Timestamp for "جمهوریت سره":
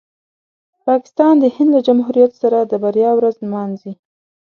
1.87-2.57